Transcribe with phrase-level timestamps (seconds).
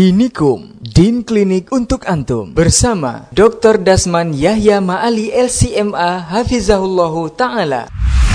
[0.00, 3.76] Dinikum, Din Klinik untuk Antum bersama Dr.
[3.76, 7.84] Dasman Yahya Ma'ali LCMA Hafizahullahu Ta'ala.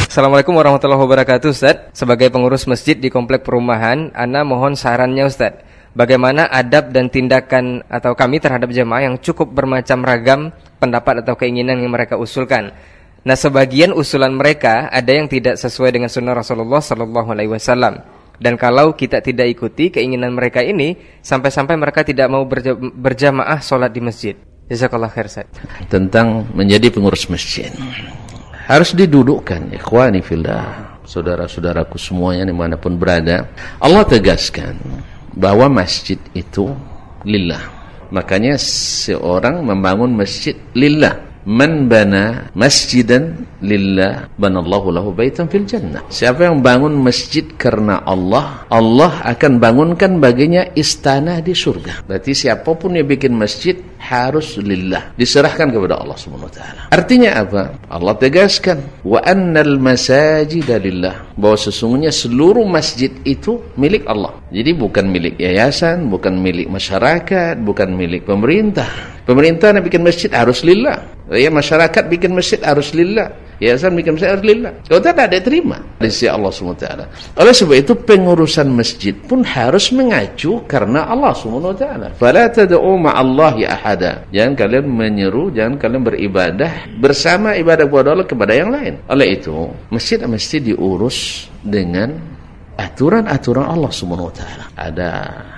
[0.05, 5.65] Assalamualaikum warahmatullahi wabarakatuh Ustaz Sebagai pengurus masjid di komplek perumahan Ana mohon sarannya Ustaz
[5.97, 11.81] Bagaimana adab dan tindakan atau kami terhadap jemaah yang cukup bermacam ragam pendapat atau keinginan
[11.81, 12.77] yang mereka usulkan
[13.25, 18.59] Nah sebagian usulan mereka ada yang tidak sesuai dengan sunnah Rasulullah Sallallahu Alaihi Wasallam dan
[18.59, 24.01] kalau kita tidak ikuti keinginan mereka ini, sampai-sampai mereka tidak mau berja berjamaah sholat di
[24.03, 24.35] masjid.
[24.65, 25.45] Jazakallah khair.
[25.85, 27.69] Tentang menjadi pengurus masjid.
[28.65, 30.97] Harus didudukkan, ikhwani fillah.
[31.05, 33.45] Saudara-saudaraku semuanya di mana pun berada.
[33.77, 34.73] Allah tegaskan
[35.37, 36.73] bahwa masjid itu
[37.21, 37.61] lillah.
[38.09, 41.24] Makanya seorang membangun masjid lillah.
[41.45, 46.01] Man bana masjidan lillah banallahu lahu baitan fil jannah.
[46.09, 52.01] Siapa yang bangun masjid karena Allah, Allah akan bangunkan baginya istana di surga.
[52.09, 56.81] Berarti siapa pun yang bikin masjid harus lillah, diserahkan kepada Allah Subhanahu wa taala.
[56.89, 57.63] Artinya apa?
[57.93, 61.29] Allah tegaskan wa annal masajida lillah.
[61.37, 64.33] Bahwa sesungguhnya seluruh masjid itu milik Allah.
[64.49, 69.14] Jadi bukan milik yayasan, bukan milik masyarakat, bukan milik pemerintah.
[69.25, 71.01] Pemerintah nak bikin masjid harus lillah.
[71.33, 73.33] Ya masyarakat bikin masjid harus lillah.
[73.57, 74.71] Yayasan bikin masjid harus lillah.
[74.85, 76.85] Kalau tak ada terima dari sisi Allah SWT.
[77.39, 82.19] Oleh sebab itu pengurusan masjid pun harus mengacu karena Allah SWT.
[82.21, 84.27] Fala tad'u ma'allahi ahada.
[84.29, 88.99] Jangan kalian menyeru, jangan kalian beribadah bersama ibadah kepada Allah kepada yang lain.
[89.07, 92.34] Oleh itu, masjid mesti diurus dengan
[92.75, 94.65] aturan-aturan Allah Subhanahu wa taala.
[94.75, 95.09] Ada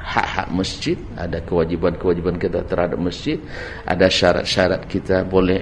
[0.08, 3.38] hak-hak masjid, ada kewajiban-kewajiban kita terhadap masjid,
[3.86, 5.62] ada syarat-syarat kita boleh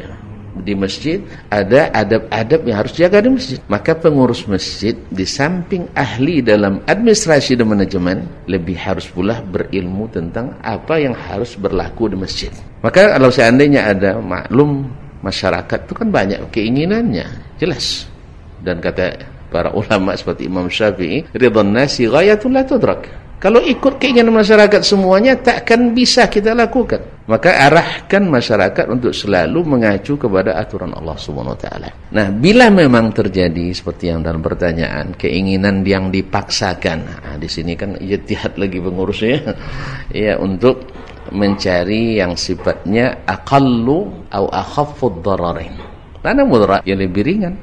[0.55, 1.19] di masjid,
[1.51, 3.59] ada adab-adab yang harus jaga di masjid.
[3.67, 10.55] Maka pengurus masjid di samping ahli dalam administrasi dan manajemen, lebih harus pula berilmu tentang
[10.63, 12.51] apa yang harus berlaku di masjid.
[12.79, 14.87] Maka kalau seandainya ada maklum
[15.19, 18.07] masyarakat itu kan banyak keinginannya, jelas.
[18.63, 23.25] Dan kata para ulama seperti Imam Syafi'i, ridhan nasi ghayatul la tudrak.
[23.35, 27.03] Kalau ikut keinginan masyarakat semuanya takkan bisa kita lakukan.
[27.29, 31.89] Maka arahkan masyarakat untuk selalu mengacu kepada aturan Allah Subhanahu wa taala.
[32.09, 36.97] Nah, bila memang terjadi seperti yang dalam pertanyaan, keinginan yang dipaksakan.
[37.05, 39.37] Nah, di sini kan ijtihad lagi pengurusnya.
[40.25, 40.89] ya untuk
[41.29, 45.73] mencari yang sifatnya aqallu au akhaffud dararain.
[46.25, 47.53] Mana mudarat yang lebih ringan?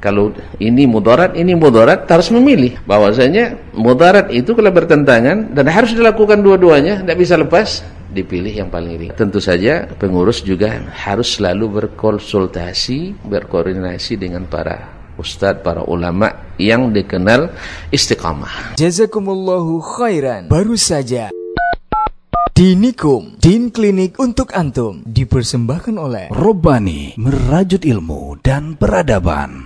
[0.00, 2.80] Kalau ini mudarat, ini mudarat, harus memilih.
[2.88, 8.96] Bahwasanya mudarat itu kalau bertentangan dan harus dilakukan dua-duanya, tidak bisa lepas, dipilih yang paling
[8.96, 9.16] ringan.
[9.16, 17.52] Tentu saja pengurus juga harus selalu berkonsultasi, berkoordinasi dengan para ustadz, para ulama yang dikenal
[17.92, 18.80] istiqamah.
[18.80, 20.48] Jazakumullahu khairan.
[20.48, 21.28] Baru saja
[22.60, 29.64] Dinikum, Din Klinik untuk Antum dipersembahkan oleh Robani, merajut ilmu dan peradaban.